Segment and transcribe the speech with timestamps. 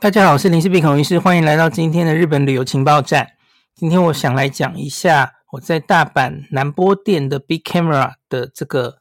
[0.00, 3.32] 大家好，我是林氏璧孔医师，欢迎来到今天的日本旅游情报站。
[3.74, 8.98] 今天我想来讲一下我在大阪南波店的 Big Camera 的这个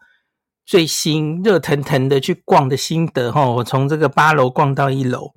[0.65, 3.47] 最新热腾腾的去逛的心得哈。
[3.47, 5.36] 我从这个八楼逛到一楼。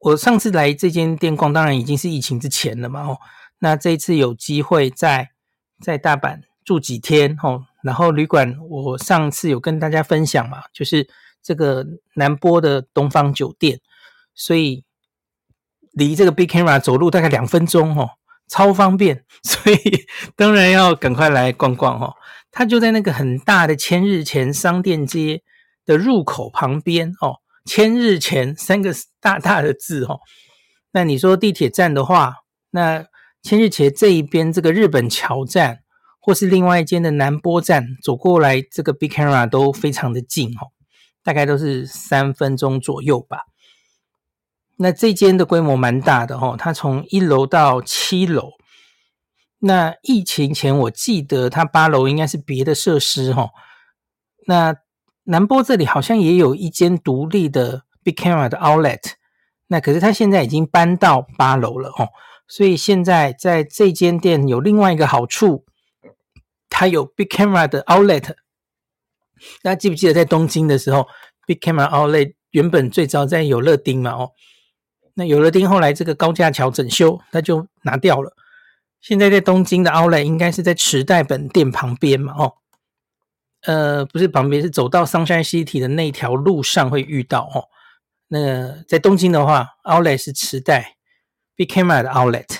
[0.00, 3.02] 我上次来这间店逛，当然已经是疫情之前了嘛。
[3.02, 3.18] 哦，
[3.60, 5.30] 那这一次有机会在
[5.80, 11.08] 在大阪住几天哦，然后旅馆我上次有跟大家分享嘛，就是
[11.40, 11.86] 这个
[12.16, 13.80] 南波的东方酒店。
[14.40, 14.84] 所以
[15.92, 18.08] 离这个 Big Camera 走路大概两分钟哦，
[18.48, 22.14] 超方便， 所以当然要赶快来逛逛哦。
[22.50, 25.42] 它就在那个很大的千日前商店街
[25.84, 27.36] 的入口旁边哦，
[27.66, 30.20] 千日前三个大大的字哦。
[30.92, 32.36] 那你说地铁站的话，
[32.70, 33.04] 那
[33.42, 35.80] 千日前这一边这个日本桥站，
[36.18, 40.72] 或是另外一间的南波站，走过来这个 Big Camera 都非常的近哦，
[41.22, 43.49] 大概都是三分钟左右吧。
[44.82, 48.52] 那这间的规模蛮大的哦，它从一楼到七楼。
[49.58, 53.50] 那疫情前我记得它八楼应该是别的设施哈。
[54.46, 54.74] 那
[55.24, 59.12] 南波这里好像也有一间独立的 Big Camera 的 Outlet，
[59.66, 62.08] 那可是它现在已经搬到八楼了哦。
[62.48, 65.66] 所以现在在这间店有另外一个好处，
[66.70, 68.34] 它有 Big Camera 的 Outlet。
[69.62, 71.06] 大家记不记得在东京的时候
[71.46, 74.30] ，Big Camera Outlet 原本最早在有乐町嘛哦。
[75.14, 78.34] 那有乐町后来这个高架桥整修，那就拿掉了。
[79.00, 82.34] 现在在东京的 Outlet 应该是在池袋本店旁边嘛？
[82.36, 82.54] 哦，
[83.62, 87.64] 呃，不是旁边，是走到 Sunshine City 的那条路上会遇到哦。
[88.28, 90.96] 那个在东京的话，Outlet 是池袋
[91.56, 92.58] Big Camera 的 Outlet。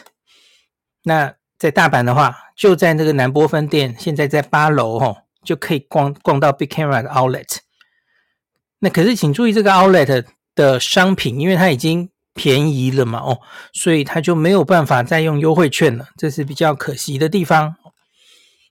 [1.02, 7.58] 那在大阪的话，就在那个南波分店，现在在八楼哦，就可以逛逛到 Big Camera 的 Outlet。
[8.78, 12.08] 那可是请注意这个 Outlet 的商品，因为它已经。
[12.34, 13.18] 便宜了嘛？
[13.18, 13.40] 哦，
[13.72, 17.74] 所以他就没有办法再用优惠券了，这是比较可惜的地方。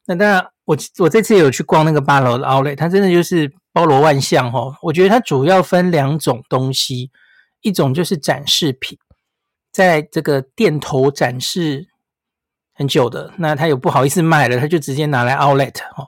[0.05, 4.75] 那当然，我我这次也有去逛那个八楼的 Outlet，它真的就是包罗万象哦。
[4.81, 7.11] 我觉得它主要分两种东西，
[7.61, 8.97] 一种就是展示品，
[9.71, 11.87] 在这个店头展示
[12.73, 16.07] 很久的，那他有不好意思卖了，他就直接拿来 Outlet 哦。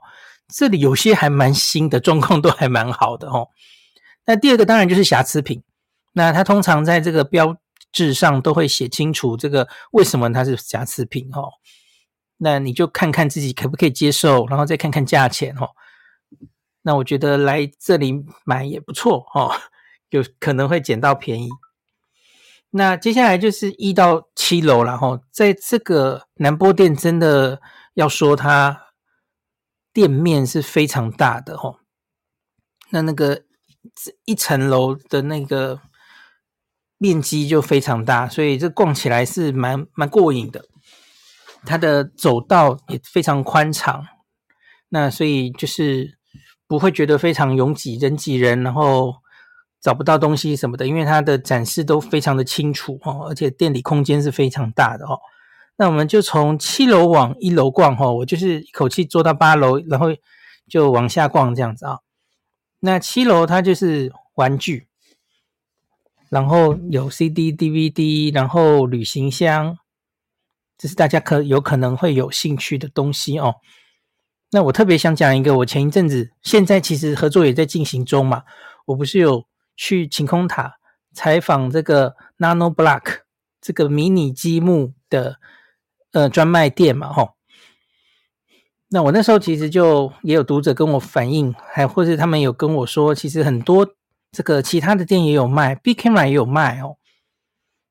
[0.54, 3.50] 这里有些还蛮新的，状况都还蛮好的哦。
[4.26, 5.62] 那第二个当然就是瑕疵品。
[6.14, 7.56] 那它通常在这个标
[7.92, 11.50] 志上都会写清楚这个为什么它是瑕疵品哦。
[12.38, 15.70] 那你就看看自己可不可以接受，然后再看看价钱哦。
[16.82, 19.54] 那我觉得来这里买也不错哦，
[20.10, 21.50] 有可能会捡到便宜。
[22.72, 27.62] 那接下来就是一到七楼了哈，在这个南波店真的
[27.94, 28.88] 要说它
[29.94, 31.80] 店面是非常大的哦。
[32.90, 33.44] 那那个
[34.26, 35.80] 一层楼的那个。
[37.02, 40.66] 面积就非常大，所以这逛起来是蛮蛮过瘾的。
[41.66, 44.06] 它的走道也非常宽敞，
[44.90, 46.20] 那所以就是
[46.68, 49.16] 不会觉得非常拥挤，人挤人，然后
[49.82, 55.18] 找不到东西什么的，因为它的展示都非常的清楚哦，而且店里空间是非常大的哦。
[55.78, 60.10] 那我们就从七楼往一楼逛哈，我就是一口气坐到八楼，然后
[60.70, 61.98] 就往下逛这样子啊。
[62.82, 64.91] 那七楼它就是玩具。
[66.32, 69.78] 然后有 CD、DVD，然后旅行箱，
[70.78, 73.56] 这是大家可有可能会有兴趣的东西哦。
[74.52, 78.44] 那我特别想讲一个，我前一阵子，现在其实合作也在进行中嘛。
[78.86, 79.44] 我不是有
[79.76, 80.76] 去晴空塔
[81.14, 83.20] 采访这个 Nano Block
[83.60, 85.36] 这个迷你积木的
[86.14, 87.12] 呃专卖店嘛？
[87.12, 87.32] 吼。
[88.88, 93.96] 那我那时候其实就也有读者跟我反映，还或是他们有跟我说，其实很多。
[94.32, 96.98] 这个其他的店也有卖，Big Camera 也有卖哦。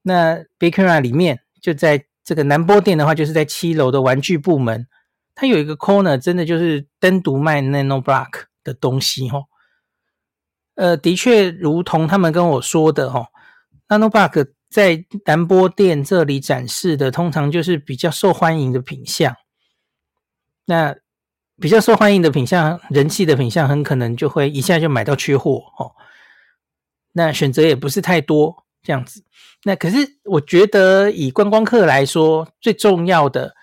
[0.03, 4.87] 那 Big Camera 里面就在这个南波店的话，就是在七楼的玩具部门，
[5.35, 9.45] 它有一个 corner，真的就是单独卖 Nano Block 的东西哦。
[10.77, 13.27] 呃，的确，如同他们跟我说的哦
[13.89, 19.37] ，Nano Block 在南波店这里展示的，通常就是比较受欢迎的品相。
[20.65, 20.97] 那
[21.61, 25.93] 比较受欢迎的品相、人气的品相，很可能就会一下就买到缺货哦。
[27.13, 29.25] 那选择也不是太多，这样子。
[29.65, 33.55] 那可是我觉得以观光客来说，最重要的，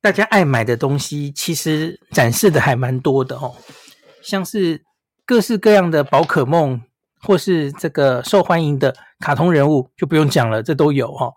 [0.00, 3.54] 大家爱买的东西，其实展示的还蛮多的哦。
[4.22, 4.84] 像是
[5.24, 6.82] 各式各样的宝可梦，
[7.20, 11.34] 或是这个受欢迎的卡通人物，就不用讲了，这都有哦。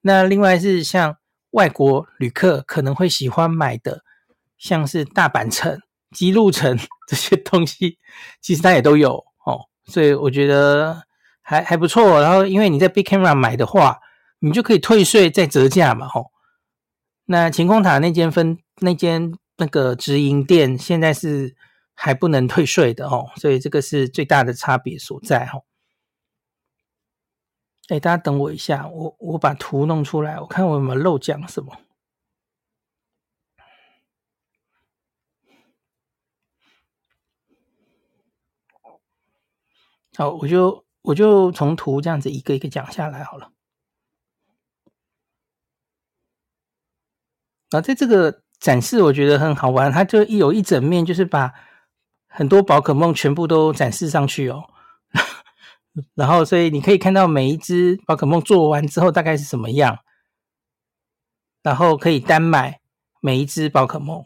[0.00, 1.16] 那另外是像
[1.50, 4.02] 外国旅客可能会喜欢买的，
[4.58, 5.80] 像是大阪城、
[6.10, 6.76] 姬路城
[7.06, 7.98] 这些东西，
[8.40, 9.24] 其实它也都有。
[9.86, 11.04] 所以我觉得
[11.42, 12.20] 还还不错。
[12.20, 13.98] 然后因为你在 Big Camera 买的话，
[14.38, 16.30] 你就可以退税再折价嘛，吼。
[17.26, 21.56] 那晴空塔那间分那间那个直营店现在是
[21.94, 25.64] 还不能退税的哦，所以这个是最大的差别所在哦。
[27.88, 31.72] 哎，大家等我一下，我我把图弄出来，我看我有没有漏讲什么。
[40.16, 43.50] 好，我就我就从图这样子一个一个讲下来好了。
[47.70, 51.52] 然后在这个展示，我觉得很好玩，它就一有一整面，就是把
[52.28, 54.70] 很多宝可梦全部都展示上去哦。
[56.14, 59.98] 然后，所以你可以看到每一只宝可梦做完之后大概是什么样，
[61.62, 62.80] 然后可以单买
[63.20, 64.24] 每一只宝可梦。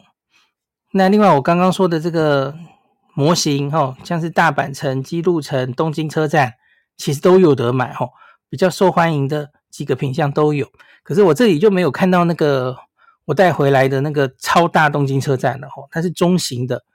[0.91, 2.55] 那另外，我刚刚说的这个。
[3.19, 6.53] 模型哈，像是大阪城、姬路城、东京车站，
[6.95, 8.07] 其实都有得买哈。
[8.47, 10.65] 比较受欢迎的几个品相都有，
[11.03, 12.77] 可是我这里就没有看到那个
[13.25, 15.83] 我带回来的那个超大东京车站了哈。
[15.91, 16.85] 它是中型的，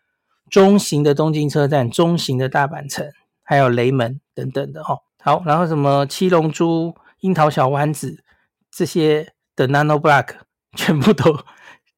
[0.49, 3.06] 中型的东京车站、中型的大阪城，
[3.43, 4.97] 还有雷门等等的哈。
[5.20, 8.25] 好，然后什么七龙珠、樱桃小丸子
[8.70, 10.29] 这些的 Nano Block
[10.75, 11.38] 全部都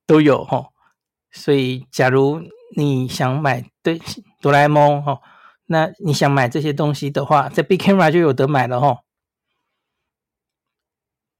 [0.04, 0.70] 都有哈。
[1.30, 2.42] 所以假如
[2.74, 4.00] 你想买对
[4.40, 5.20] 哆啦 A 梦哈，
[5.66, 9.02] 那你想买这些东西的话，在 Big Camera 就有得买了哈。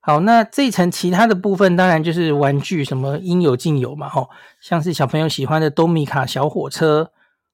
[0.00, 4.28] 好，那这一层其他的部分当然就是玩具，什么应有尽有嘛哈，
[4.60, 7.10] 像是小朋友喜欢的多米卡小火车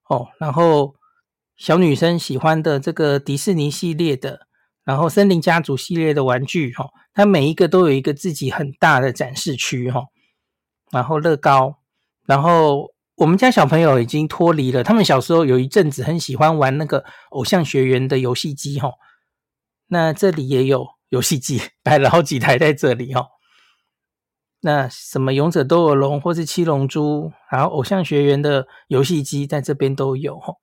[0.07, 0.95] 哦，然后
[1.57, 4.47] 小女生喜欢的这个迪士尼系列的，
[4.85, 10.05] 然后森林家族系列的玩具哈，它每一个都有一个自己很大的展示区哈，
[10.91, 11.79] 然后乐高，
[12.27, 12.92] 然后。
[13.23, 18.95] 我们家小朋友已经脱离了，他们小时候有一阵子很喜欢玩那个偶像学园的游戏机哈。
[19.87, 23.29] 那这里也有游戏机， 摆了好几台在这里哈。
[24.63, 30.55] 那什么勇者斗恶龙或是七龙珠，然后偶像学园的游戏机在这边都有哈。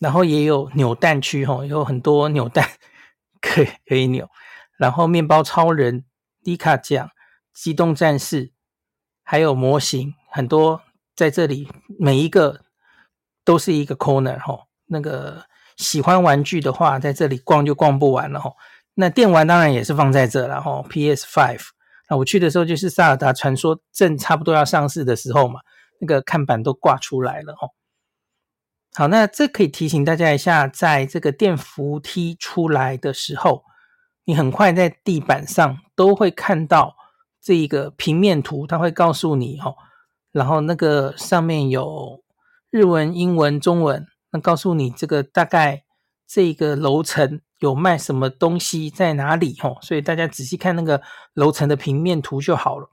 [0.00, 2.66] 然后也有扭蛋区哈，有很多扭蛋
[3.42, 4.30] 可以可以扭。
[4.78, 6.06] 然后面包超人、
[6.42, 7.10] 迪卡酱、
[7.52, 8.52] 机动战士，
[9.22, 10.14] 还有模型。
[10.30, 10.80] 很多
[11.16, 12.60] 在这里，每一个
[13.44, 14.66] 都是一个 corner 哈。
[14.86, 15.44] 那个
[15.76, 18.52] 喜欢玩具的话，在这里逛就逛不完了哈。
[18.94, 20.82] 那电玩当然也是放在这了哈。
[20.88, 21.62] PS Five，
[22.08, 25.60] 那我去的时候就是《萨尔达传说》正差不多要上市的时候嘛，
[26.00, 27.68] 那个看板都挂出来了哈。
[28.94, 33.62] 好，那这可以提醒大家一下，在这个电扶梯出来的时候，
[34.24, 36.96] 你很快在地板上都会看到
[37.40, 39.74] 这一个平面图，它会告诉你哈。
[40.32, 42.22] 然后那个上面有
[42.70, 45.84] 日文、英文、中文，那告诉你这个大概
[46.26, 51.00] 这个楼层有卖什么东西在哪里吼，所以大家仔细看那个
[51.34, 52.88] 楼层的平面图就好了。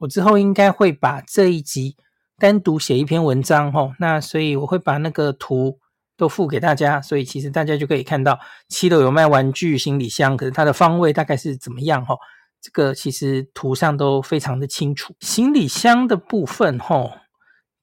[0.00, 1.96] 我之后应该会把这一集
[2.38, 5.78] 单独写一篇文章吼，那所以我会把那个图
[6.16, 8.38] 都附给大家，所以其实大家就可以看到
[8.68, 12.18] 七楼有卖玩具行李箱，可是它的方位大概是怎么样吼。
[12.62, 15.16] 这个其实图上都非常的清楚。
[15.18, 17.10] 行李箱的部分，吼，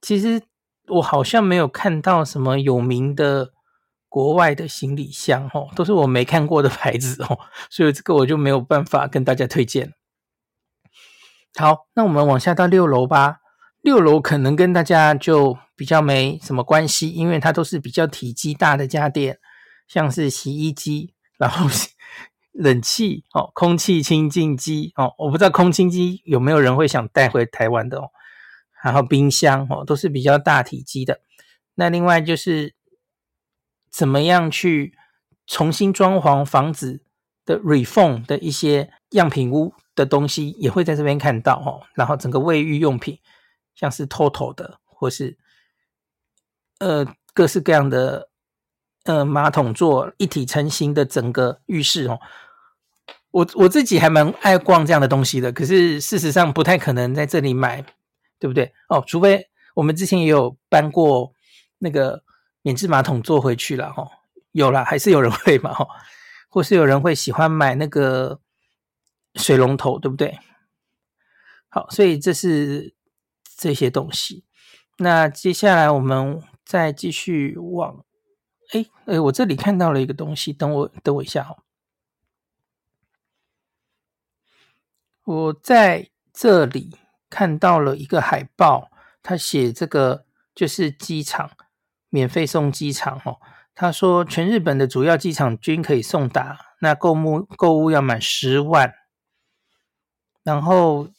[0.01, 0.41] 其实
[0.87, 3.51] 我好像没有看到什么有名的
[4.07, 7.37] 国外的行李箱，吼，都是我没看过的牌子，哦，
[7.69, 9.93] 所以这个我就没有办法跟大家推荐。
[11.55, 13.39] 好，那我们往下到六楼吧。
[13.81, 19.39] 六楼可能跟大家就比较没什么关系，因为它都是比较体积大的家电，
[19.89, 21.67] 像是洗衣机，然后。
[22.51, 28.09] 冷气哦，空气清净机哦，我不知道空清机有没有人会想带回台湾的哦。
[28.83, 31.21] 然后冰箱哦，都是比较大体积的。
[31.75, 32.75] 那另外就是
[33.91, 34.97] 怎么样去
[35.45, 37.03] 重新装潢房子
[37.45, 41.85] 的 reform 的一些样品屋的东西，也会在这边看到哦。
[41.93, 43.19] 然后整个卫浴用品，
[43.75, 45.37] 像是 TOTO 的，或是
[46.79, 48.28] 呃各式各样的。
[49.05, 52.19] 呃，马桶座一体成型的整个浴室哦，
[53.31, 57.81] 我我自己还蛮爱逛这样的东西的，可是事实上不太可能在这里买，
[58.37, 58.73] 对不对？
[58.89, 61.33] 哦，除非我们之前也有搬过
[61.79, 62.23] 那个
[62.61, 64.05] 免治马桶座回去了哈，
[64.51, 65.87] 有啦，还是有人会嘛哈，
[66.49, 68.41] 或是有人会喜欢买那个
[69.35, 70.37] 水龙头，对不对？
[71.69, 72.93] 好，所以这是
[73.57, 74.43] 这些东西。
[74.97, 78.03] 那接下来我们再继续往。
[78.69, 81.63] 哎哎，我这里看到了一个东西，等我等我一下哦。
[85.23, 86.95] 我在这里
[87.29, 91.51] 看到了一个海报，他写这个就是机场
[92.09, 93.39] 免费送机场哦。
[93.75, 98.93] 他说全日本的主要机场均可以送达，那购物购物要满十万，
[100.43, 101.09] 然后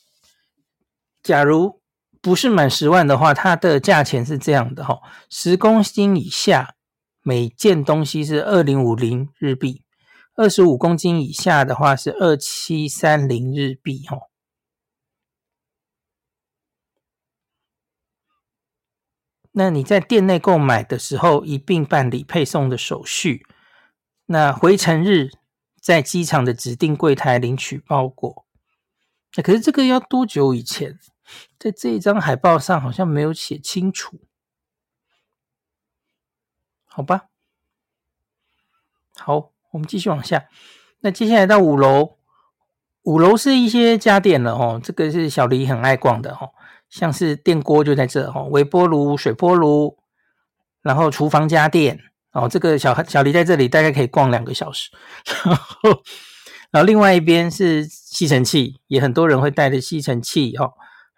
[1.23, 1.81] 假如
[2.21, 6.75] 不是满十万的话，它的价钱是这样的哈，十公斤以下
[7.23, 9.85] 每件东西是二零五零日币，
[10.35, 14.31] 二十五公斤以下的话是二七三零日币哦。
[19.53, 23.45] 那你在店内购买的时候，一并办理配送的手续。
[24.27, 25.31] 那回程日
[25.81, 28.47] 在机场的指定柜台领取包裹。
[29.37, 30.99] 那可是这个要多久以前？
[31.59, 34.21] 在这一张海报上好像没有写清楚。
[36.93, 37.27] 好吧，
[39.17, 40.47] 好，我们继续往下。
[41.01, 42.17] 那接下来到五楼，
[43.05, 44.81] 五楼是一些家电了哦。
[44.83, 46.51] 这个是小黎很爱逛的哦。
[46.89, 49.99] 像是电锅就在这哈，微波炉、水波炉，
[50.83, 52.01] 然后厨房家电
[52.33, 54.91] 哦，这个小小黎在这里大概可以逛两个小时。
[55.45, 56.03] 然后，
[56.73, 60.73] 然后另外一边是吸尘器，也很多人会带着吸尘器哦。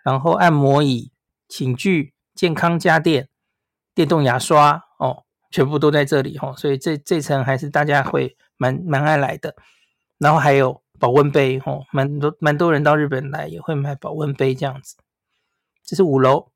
[0.04, 1.10] 然后按摩椅、
[1.48, 3.30] 寝具、健康家电、
[3.94, 4.84] 电动牙刷，
[5.52, 6.52] 全部都在这里哈。
[6.56, 9.54] 所以这这层还是大家会蛮蛮爱来的。
[10.18, 14.96] 然后还有保温杯哦，蛮多蛮多人到日本来也会买保温杯这样子。
[15.84, 16.52] 这是五楼，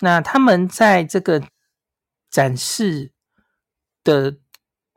[0.00, 1.42] 那他们在这个
[2.30, 3.12] 展示
[4.02, 4.36] 的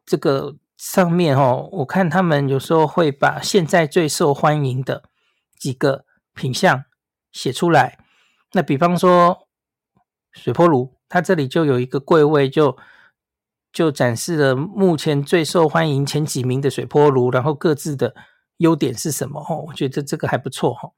[0.06, 5.04] 这个上面哦，我看他们有时候会把现在最受欢迎的
[5.58, 6.84] 几个品相
[7.32, 7.98] 写出来。
[8.52, 9.48] 那比方说
[10.34, 12.78] 水波炉，它这里就有一个柜位就，
[13.72, 18.16] 就展示了目前最受欢迎前几名的水波炉，然后各自的
[18.58, 19.40] 优点是什么？
[19.42, 20.92] 哦，我觉得这个还不错哈。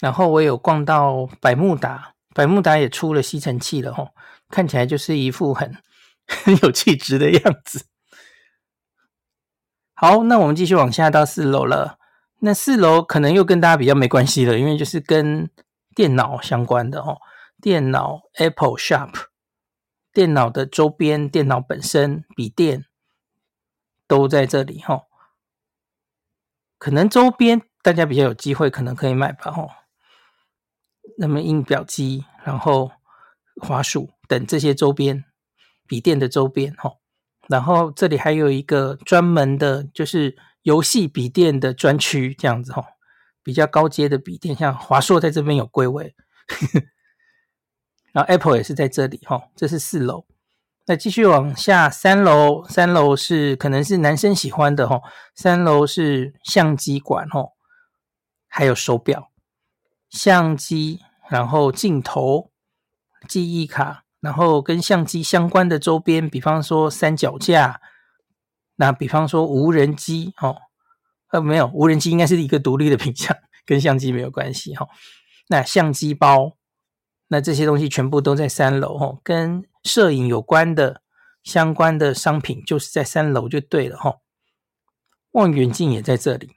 [0.00, 4.14] 然后我有逛到百慕达，百慕达也出了吸尘器了吼，
[4.48, 5.76] 看起来就是一副很
[6.26, 7.84] 很 有气质的样子。
[9.92, 11.98] 好，那我们继续往下到四楼了。
[12.38, 15.50] 那四楼可能又跟大家比较没关系了，因为就是跟
[16.00, 17.18] 电脑相关的哦，
[17.60, 19.12] 电脑 Apple Shop，
[20.14, 22.86] 电脑的周边、电脑本身、笔电
[24.08, 25.02] 都在这里哈。
[26.78, 29.68] 可能周边大家比较有机会，可能可以买吧吼。
[31.18, 32.92] 那么印表机，然后
[33.56, 35.26] 滑鼠等这些周边，
[35.86, 36.94] 笔电的周边哈，
[37.46, 42.86] 然后这里还有一个专门的，就是游戏笔电的专区，这样子哈，
[43.42, 46.14] 比较高阶的笔电，像华硕在这边有归位，
[48.12, 50.26] 然后 Apple 也是在这里哈，这是四楼，
[50.86, 55.00] 那继续往下，三楼，三楼是可能是男生喜欢的哈，
[55.34, 57.50] 三楼是相机馆哈，
[58.48, 59.28] 还有手表。
[60.10, 60.98] 相机，
[61.30, 62.50] 然后镜头、
[63.28, 67.80] 记忆卡，然后跟相机相关的周边，比方说三脚架，
[68.74, 70.56] 那比方说无人机，哦，
[71.30, 74.88] 呃，没有，无人机应该是一个独立的品项，跟相机没有关系，哈、哦。
[75.48, 76.56] 那相机包，
[77.28, 81.02] 那这些东西全部都在三楼，哦，跟摄影有关的
[81.42, 84.18] 相关的商品就是在三楼就对了，哈、哦。
[85.32, 86.56] 望远镜也在这里，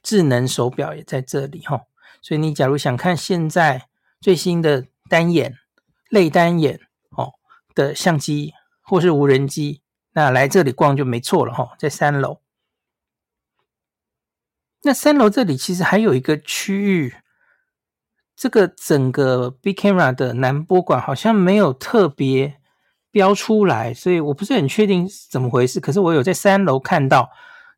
[0.00, 1.80] 智能手表也在这里，哈、哦。
[2.22, 3.88] 所以你假如想看现在
[4.20, 5.58] 最新的单眼、
[6.08, 6.80] 类单眼
[7.10, 7.32] 哦
[7.74, 12.43] 的相机或是无人机，那来这里逛就没错了哈，在三楼。
[14.84, 17.14] 那三楼这里其实还有一个区域，
[18.36, 22.58] 这个整个 Big Camera 的南波馆好像没有特别
[23.10, 25.80] 标出来，所以我不是很确定怎么回事。
[25.80, 27.30] 可是我有在三楼看到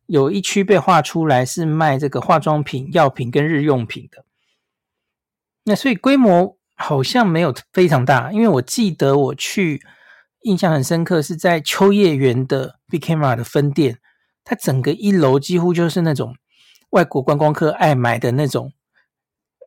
[0.06, 4.24] 有一区被画出来是卖这个化妆品、药品跟日用品的。
[5.64, 9.80] 那所以规模好像没有非常大，因为我记得我去
[10.42, 13.98] 印象很深刻是在秋叶原的 Big Camera 的分店，
[14.42, 16.34] 它整个一楼几乎就是那种
[16.96, 18.72] 外国观光客爱买的那种，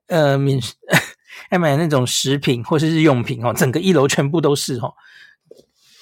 [0.08, 0.60] 呃，免
[1.50, 4.96] 爱买的那种食品或是日用品哦，整个一楼全部都是哦。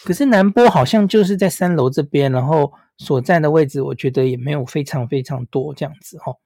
[0.05, 6.37] 可是南波好像就是在三楼这边，然后所在的位置我觉得也没有非常非常多这样子哦。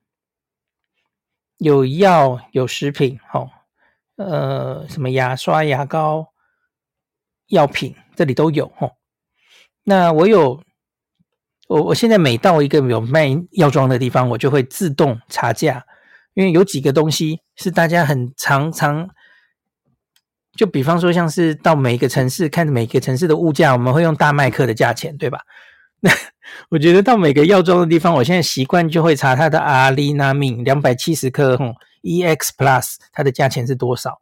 [1.58, 3.52] 有药有食品，哦，
[4.16, 6.34] 呃，什么牙刷、牙膏、
[7.50, 8.94] 药品，这里都有，哦。
[9.84, 10.64] 那我有，
[11.72, 15.82] 我我现在每到一个有卖药妆的地方，我就会自动查价，
[16.34, 19.08] 因为有几个东西是大家很常常，
[20.54, 25.40] 就比方说像是到每一个城市看每个城市的物价，我们会用大麦克的价钱，对吧？
[26.04, 26.12] 那
[26.72, 31.68] 我觉得到每个药妆的地方，我现在习惯就会查它的阿利那命两百七十克，吼
[32.04, 34.18] ，EX Plus 它的价钱是多少？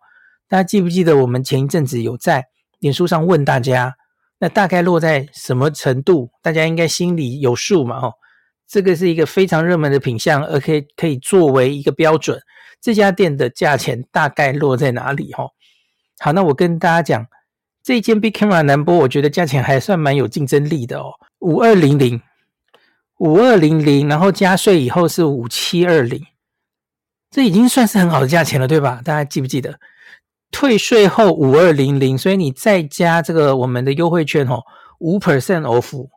[0.47, 2.45] 大家记不记得我们前一阵子有在
[2.77, 3.95] 脸书上问大家，
[4.39, 6.31] 那大概落在什么程度？
[6.41, 8.13] 大家应该心里有数嘛，哦，
[8.67, 12.39] 这个是一个非常热门的品相，而可以可以作为一个标准，
[12.79, 15.33] 这家店的价钱大概落在哪里？
[15.33, 15.49] 哈，
[16.19, 17.27] 好，那我跟大家讲，
[17.83, 22.21] 这间 Bic Camera 南波，我觉得价钱还算蛮有竞争力的哦，五二零零，
[23.17, 26.25] 五二零零，然后加税以后是五七二零，
[27.29, 29.01] 这已经算是很好的价钱了，对吧？
[29.03, 29.77] 大家记不记得？
[30.51, 34.63] 退税后五二零零，所以你再加这个我们的优惠券哦，
[34.99, 36.09] 五 percent off，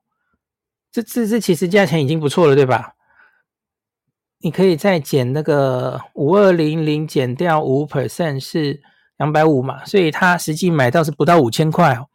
[0.91, 2.95] 这这这其实价钱已经不错了，对吧？
[4.41, 8.81] 你可以再减那个五二零零减掉五 percent 是
[9.19, 12.07] 两百五嘛，所以它实际买到是不到五千块哦，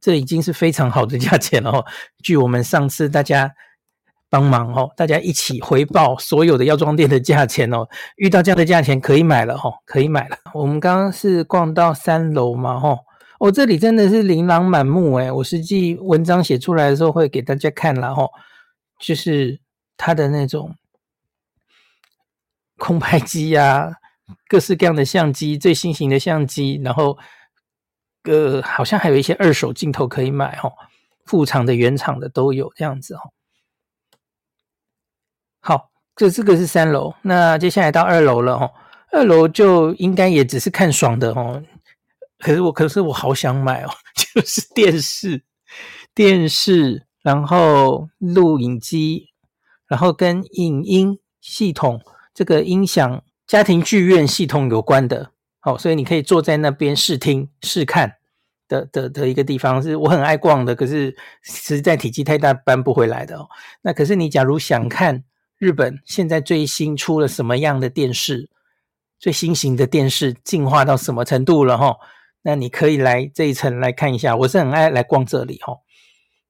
[0.00, 1.84] 这已经是非常好的价钱了哦。
[2.22, 3.52] 据我们上次大家。
[4.32, 7.86] 帮忙哦，大家一起回报所有的药妆店的价钱哦。
[8.16, 10.38] 遇到这样的价钱可以买了哦，可以买了。
[10.54, 13.00] 我们刚刚是逛到三楼嘛，吼，
[13.40, 15.30] 哦，这里真的是琳琅满目诶。
[15.30, 18.30] 我实际文章写出来的时候会给大家看了吼，
[18.98, 19.60] 就是
[19.98, 20.74] 它的那种
[22.78, 23.92] 空拍机呀，
[24.48, 27.18] 各式各样的相机，最新型的相机，然后
[28.24, 30.72] 呃，好像还有一些二手镜头可以买哦，
[31.26, 33.20] 副厂的、原厂的都有这样子哦。
[35.64, 38.72] 好，这这个是三楼，那接下来到二楼了哦。
[39.12, 41.62] 二楼就应该也只是看爽的哦。
[42.40, 43.90] 可是我，可是我好想买哦，
[44.34, 45.44] 就是电视、
[46.12, 49.28] 电视，然后录影机，
[49.86, 52.00] 然后跟影音系统、
[52.34, 55.30] 这个音响、家庭剧院系统有关的。
[55.60, 58.16] 好，所以你可以坐在那边试听、试看
[58.66, 60.74] 的的的一个地方，是我很爱逛的。
[60.74, 63.46] 可是实在体积太大，搬不回来的哦。
[63.82, 65.22] 那可是你假如想看。
[65.62, 68.50] 日本现在最新出了什么样的电视？
[69.20, 71.78] 最新型的电视进化到什么程度了？
[71.78, 71.96] 哈，
[72.42, 74.34] 那你可以来这一层来看一下。
[74.34, 75.76] 我是很爱来逛这里哈。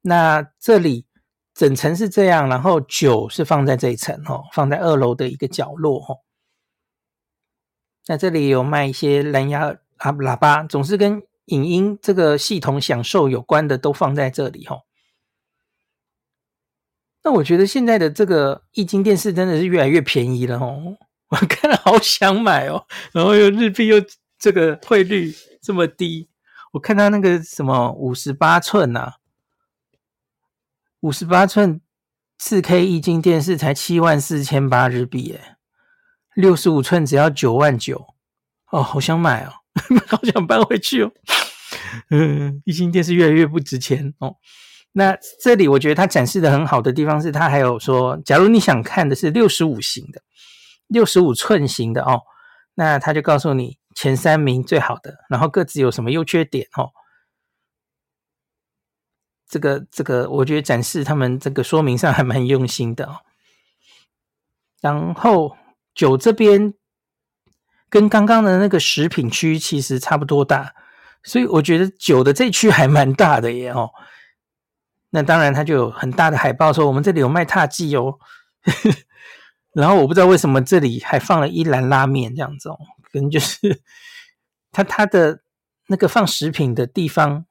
[0.00, 1.04] 那这里
[1.52, 6.20] 整层是这样，然后酒是放在这一层哦，放在二楼的一个角落哦。
[8.06, 14.80] 那这里有卖一些蓝牙啊喇叭，总是跟影音这个系统享受有关的都放在这里哦。
[17.24, 20.96] 那我觉得现在的这个液晶电视真的是越来越便宜了哦，
[21.28, 23.96] 我看了好想买哦，然后又日币又
[24.38, 25.32] 这个汇率
[25.62, 26.28] 这么低，
[26.72, 29.12] 我看它那个什么五十八寸呐，
[31.00, 31.80] 五十八寸
[32.38, 35.56] 四 K 液晶电视才七万四千八日币耶，
[36.34, 38.14] 六十五寸只要九万九
[38.72, 39.52] 哦，好想买哦，
[40.08, 41.12] 好想搬回去哦，
[42.10, 44.38] 嗯，液晶电视越来越不值钱哦。
[44.92, 50.22] 那这里我觉得它展示的很好的地方是，它还有说，假如你想看的是六十五型的、
[50.86, 52.20] 六十五寸型的哦，
[52.74, 56.90] 那他就告诉你前三名最好的，然后各自有什么优缺点哦。
[59.48, 63.16] 这个这个，我觉得展示他们这个说明上还蛮用心的哦。
[64.80, 65.56] 然后
[65.94, 66.74] 酒这边
[67.88, 70.74] 跟刚刚的那个食品区其实差不多大，
[71.22, 73.90] 所以我觉得酒的这区还蛮大的耶哦。
[75.14, 78.18] 那当然，它就有很大的海报说我们这里有卖獭祭哦，
[79.72, 82.78] 然后我不知道为什么这里还放了一兰拉面这样子哦，
[83.12, 83.82] 可能就是
[84.70, 85.42] 它它的
[85.88, 87.44] 那个放食品的地方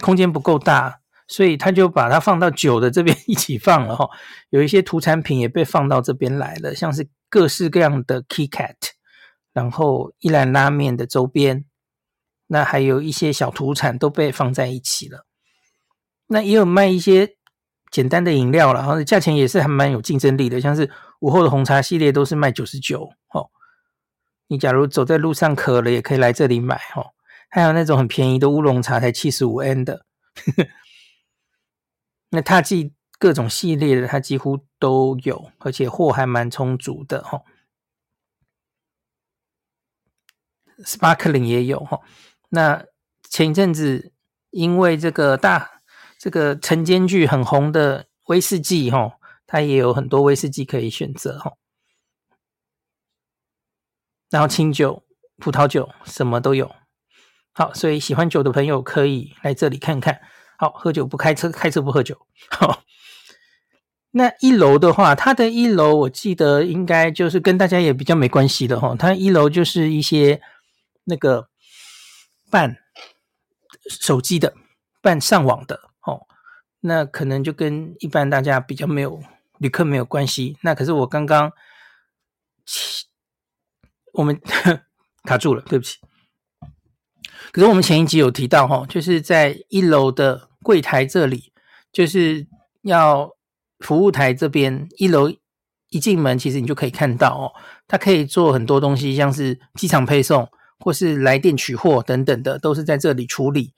[0.00, 4.08] 空间不够大，所以他就把它放到酒的这边一起放了哈。
[4.50, 8.76] 有一些土产品也被放到这边来了，像是各式各样的 KitKat，
[9.52, 11.64] 然后一兰拉面的周边，
[12.46, 15.26] 那还有一些小土产都被放在一起了。
[16.28, 17.36] 那也有卖一些
[17.90, 23.50] 简单的饮料啦，然后价钱也是还蛮有竞争力的，像是午后的红茶系列都是卖九十九哦。
[24.46, 27.12] 你假如走在路上渴了，也可以来这里买哦。
[27.50, 30.04] 还有那种很便宜的乌龙茶，才七十五 N 的。
[32.30, 37.42] 那獭祭各种系列的，它几乎都有，而且货还蛮充足的哈。
[40.84, 42.00] Sparkling 也有哈。
[42.50, 42.84] 那
[43.30, 44.12] 前一阵子
[44.50, 45.77] 因为这个大
[46.18, 51.52] 这个晨间剧很红的威士忌，哈，它也有很多威士忌可以选择，哈。
[54.28, 55.04] 然后清酒、
[55.38, 56.74] 葡萄酒什么都有，
[57.52, 60.20] 好，所以喜欢酒的朋友可以来这里看看。
[60.58, 62.26] 好，喝酒不开车，开车不喝酒。
[62.50, 62.82] 好，
[64.10, 68.96] 那一楼的话，它的一楼我记得应该就是跟大家也比较没关系的，哈。
[68.98, 70.42] 它一楼就是一些
[71.04, 71.48] 那个
[72.50, 72.76] 办
[73.88, 74.54] 手机的、
[75.00, 75.87] 办上网的。
[76.80, 79.22] 那可能就跟一般大家比较没有
[79.58, 80.56] 旅客没有关系。
[80.62, 81.52] 那可是我刚刚，
[84.12, 84.40] 我们
[85.24, 85.98] 卡住了，对不起。
[87.50, 91.52] 可是我们前一集有提到哈，就是在一楼的柜台这里，
[91.90, 92.46] 就是
[92.82, 93.36] 要
[93.80, 95.32] 服务台这边，一楼
[95.88, 97.52] 一进门，其实你就可以看到哦，
[97.86, 103.72] 它可以做很多东西，像是机场配送或是来电取货等等的，都是在这里处理。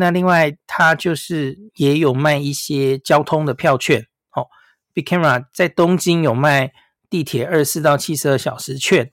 [0.00, 4.46] 那另外，它就是也有卖一些交通的票券，哦
[4.94, 6.72] ，Big Camera 在东京有卖
[7.10, 9.10] 地铁二十四到七十二小时券，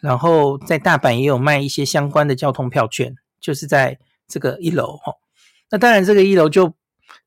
[0.00, 5.16] 然后在大阪也有卖一些相关的交通票券，就是在这个一楼，哦。
[5.70, 6.72] 那当然，这个一楼就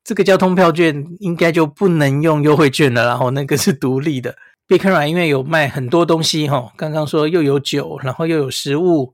[0.03, 4.35] 这个交通票券应该就不能用优惠券了，然后那个是独立的。
[4.65, 9.13] Big Camera 因为有卖很多东西，哈，刚刚说又有酒，然后又有食物，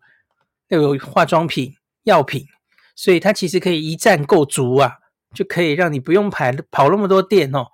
[0.70, 2.46] 又有化妆品、药品。
[3.02, 4.94] 所以它其实可以一站够足啊，
[5.34, 7.66] 就可以让你不用排跑那么多店哦。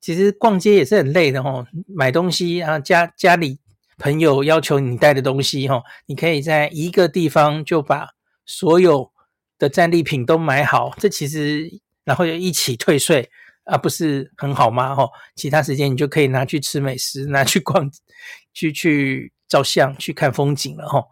[0.00, 3.60] 其实逛街也是很累的哦，买东西啊，家家里
[3.96, 8.08] 朋友要求你带的东西哦，你可以在一个地方就把
[8.44, 9.12] 所有
[9.56, 11.70] 的战利品都买好，这其实
[12.04, 13.30] 然后就一起退税
[13.66, 14.96] 啊，不是很好吗？
[14.98, 17.88] 哦，其他时间你就可以拿去吃美食，拿去逛，
[18.52, 21.06] 去去照相，去看风景了哦。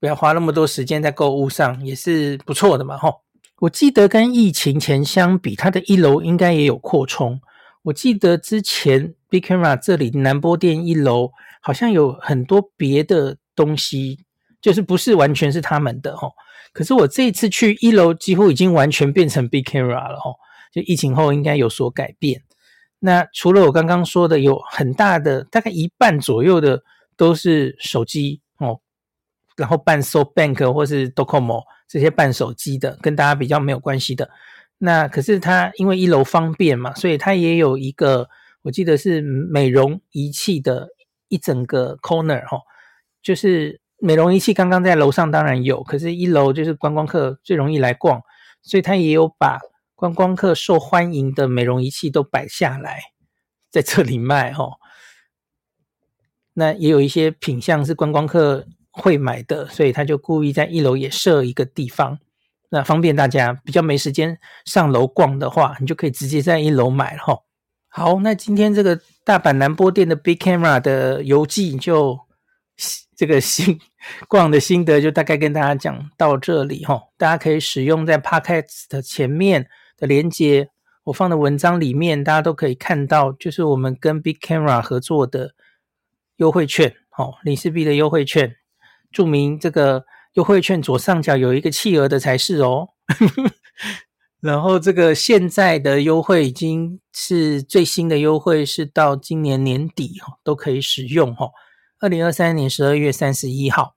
[0.00, 3.20] 不要花那么多时间在购物上，也是不错的嘛，吼！
[3.60, 7.38] 我记得跟疫情前相比，它的一楼应该也有扩充。
[7.82, 14.24] 我记得之前 Big Camera 这里南波店一楼好像有很多别的东西，
[14.62, 16.32] 就是不是完全是他们的，吼。
[16.72, 20.36] 可是我这一次去一楼，几乎已经完全变成 Big Camera 了，吼！
[20.72, 22.42] 就疫情后应该有所改变。
[23.00, 26.82] 那除了我刚刚说的，有很大的大概一半左右的
[27.16, 28.40] 都是手机，
[29.60, 34.30] 然后办 So Bank 或是 Docomo 这些办手机的，跟大家比较没有关系的。
[34.78, 38.30] 那可是它因为一楼方便嘛，所以它也有一个，
[38.62, 40.88] 我记得是美容仪器的
[41.28, 42.62] 一整个 corner 哈，
[43.22, 48.22] 就是美容仪器刚刚在楼上当然有，可是一楼就是观光客最容易来逛，
[48.62, 49.58] 所以它也有把
[49.94, 52.98] 观光客受欢迎的美容仪器都摆下来
[53.68, 54.70] 在这里卖哈。
[56.54, 58.66] 那也有一些品项是观光客。
[58.90, 62.18] 会买的，所以他就故意在一楼也设一个地方，
[62.70, 67.38] 那方便大家比较没时间上楼逛的话，你就可以直接在一楼买了哈。
[67.88, 72.18] 好，那今天这个大阪南波店的 Big Camera 的游记就
[73.16, 73.78] 这个心
[74.28, 77.02] 逛的心得就大概跟大家讲到这里哈。
[77.16, 80.70] 大家可以使用在 Podcast 的前面的连接，
[81.04, 85.54] 我放的文章里面，大家都可以看到，就是我们跟 Big Camera 合作的
[86.36, 88.56] 优惠券，哦，里氏币的优惠券。
[89.10, 92.90] 注明这个优惠券左上角有一个企鹅的才是哦，
[94.40, 101.50] 然后这个现在的优惠已经是最新的优惠，是到今年年底哈都可以使用哈，
[101.98, 103.96] 二零二三年十二月三十一号。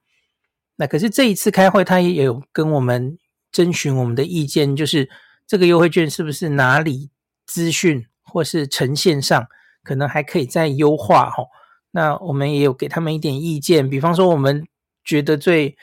[0.76, 3.16] 那可是这一次开会，他也有跟我们
[3.52, 5.08] 征询我们的意见，就是
[5.46, 7.10] 这个优惠券是不是哪里
[7.46, 9.46] 资讯或是呈现上
[9.84, 11.44] 可能还可以再优化哈？
[11.92, 14.66] 那我们也有给他们一点意见，比方说我们。
[15.04, 15.76] 觉得最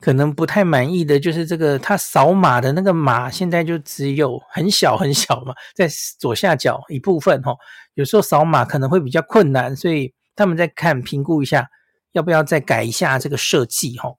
[0.00, 7.54] 可能不太满意的就是这个，他扫码的那个码现在就只有很小很小嘛，在左下角一部分哈，
[7.94, 11.68] 有时候扫码可能会比较困难，所以他们在看评估一下
[12.10, 14.14] 要不要再改一下这个设计哈。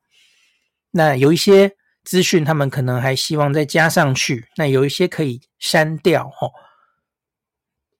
[0.92, 6.50] 那有一些资讯他们可能还希望再加上去，那有一些可以删掉哈。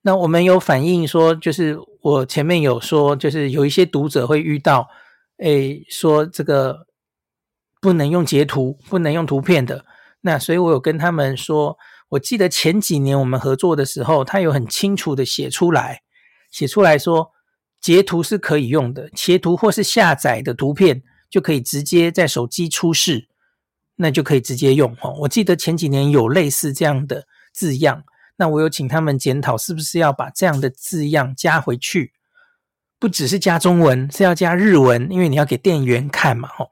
[0.04, 4.90] 那我们有反映说，就是我前面有说，就是有一些读者会遇到。
[5.38, 6.88] 诶，说这个
[7.82, 9.86] 不能用截图，不能用图片的。
[10.22, 11.78] 那所以我有跟他们说，
[12.10, 16.02] 我记得前几年我们合作的时候，他有很清楚的写出来，
[16.50, 17.32] 写出来说
[17.82, 23.28] 截图是可以用的，截图或是下载的图片就可以直接在手机出示，
[23.96, 25.14] 那就可以直接用哦。
[25.22, 28.04] 我记得前几年有类似这样的字样，
[28.38, 32.14] 那我有请他们检讨是不是要把这样的字样加回去。
[33.04, 36.72] 不只是加中文，是要加日文，因为你要给店员看嘛，吼。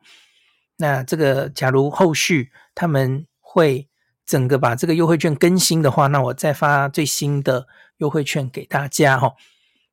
[0.78, 3.90] 那这个假如后续他们会
[4.26, 7.68] 整个把这个优惠券更新的话，那我再发最新的
[7.98, 9.34] 优惠券给大家，吼。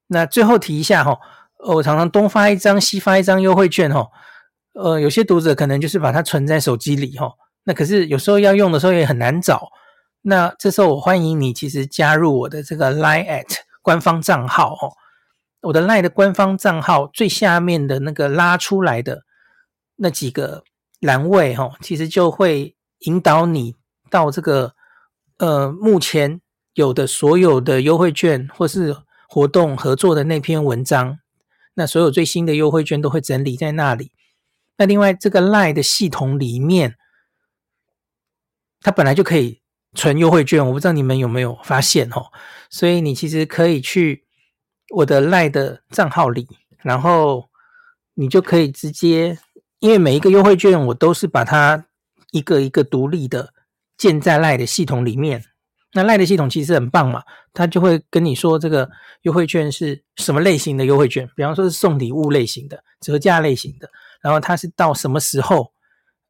[0.07, 1.19] 那最后提一下，吼，
[1.75, 4.13] 我常常东发一张，西发一张优惠券，吼。
[4.75, 7.33] 呃，有些读者可能就是把它存在手机里，吼。
[7.65, 9.73] 那可是有时候要用的时候也很难找。
[10.23, 14.93] 那这时候我欢迎你，其实加入我的这个 Line@ at 官方账号，吼。
[15.63, 19.25] 我的 LINE 的官方账号最下面的那个拉出来的
[19.97, 20.63] 那几个
[21.01, 23.75] 栏位，哈，其实就会引导你
[24.09, 24.75] 到这个
[25.39, 26.41] 呃目前
[26.75, 28.97] 有的所有的优惠券或是
[29.29, 31.19] 活动合作的那篇文章，
[31.75, 34.13] 那所有最新的优惠券都会整理在那里。
[34.77, 36.95] 那另外这个 LINE 的系统里面
[38.81, 39.61] 它本来就可以
[39.95, 42.27] 存优惠券，我不知道你们有没有发现哦。
[42.71, 44.28] 所以你其实可以去
[44.91, 46.49] 我的赖的账号里，
[46.79, 47.49] 然后
[48.15, 49.39] 你就可以直接，
[49.79, 51.87] 因为每一个优惠券我都是把它
[52.31, 53.53] 一个一个独立的
[53.97, 55.45] 建在赖的系统里面。
[55.95, 57.23] 那赖的系统其实很棒嘛，
[57.55, 58.91] 它就会跟你说这个
[59.23, 63.89] 优惠券是什么类型的优惠券，比方说是送礼物类型的、折价类型的，
[64.21, 65.73] 然后它是到什么时候，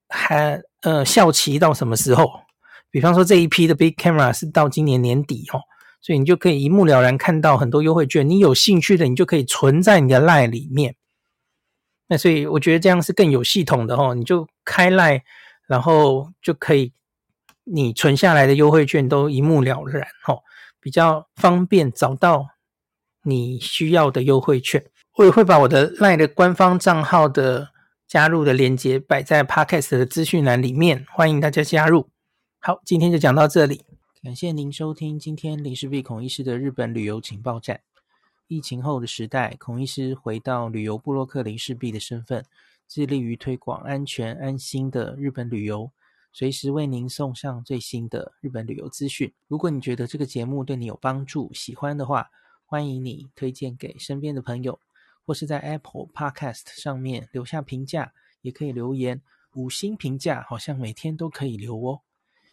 [0.08, 2.30] 还呃效期到什么时候？
[2.90, 5.60] 比方说这一批的 Big Camera 是到今年年底哦，
[6.00, 10.96] 所以你就可以一目了然看到很多优惠券，你有兴趣的你就可以存在你的 LINE 里面。
[12.08, 15.22] 那所以我觉得这样是更有系统的哦，你就开 LINE，
[15.66, 16.92] 然后就可以。
[17.70, 20.42] 你存下来的优惠券都一目了然，吼，
[20.80, 22.46] 比较方便找到
[23.24, 24.82] 你需要的优惠券。
[25.18, 27.68] 我也会把我的 LINE 的官方账号的
[28.06, 32.08] 加入的链接摆在 Podcast 的资讯栏里面，欢迎大家加入。
[32.58, 33.84] 好，今天就讲到这里，
[34.20, 37.80] 感谢您收听今天林氏璧孔医师的日本旅游情报站。
[38.48, 42.44] 疫情后的时代，孔医师回到旅游部落客林氏璧的身份，
[42.88, 45.88] 致力于推广安全安心的日本旅游。
[46.32, 49.32] 随时为您送上最新的日本旅游资讯。
[49.46, 52.28] 如果你觉得这个节目对你有帮助、喜欢的话，
[52.64, 54.80] 欢迎你推荐给身边的朋友，
[55.24, 59.22] 或是在 Apple Podcast 上面留下评价，也可以留言
[59.54, 62.00] 五星评价，好像每天都可以留哦。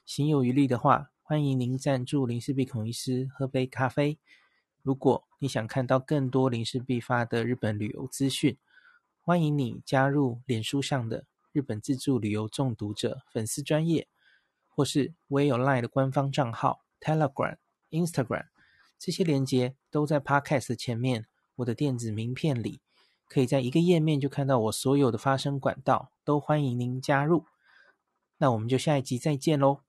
[0.06, 4.20] 行有余力的话，欢迎您赞助林氏璧孔医师喝杯咖啡。
[4.84, 8.56] 如果你想看到更多林氏璧发的日本旅游资讯，
[9.24, 11.26] 欢迎你加入脸书上的。
[11.52, 14.08] 日本自助旅游中毒者粉丝专业，
[14.70, 17.58] 或是我也有 LINE 的官方账号 Telegram、
[17.90, 18.46] Instagram，
[19.00, 21.26] 这些连接都在 Podcast 前面。
[21.56, 22.82] 我的电子名片里，
[23.28, 27.46] 可以在一个页面就看到我所有的发声管道，都欢迎您加入。
[28.38, 29.85] 那我们就下一集再见喽。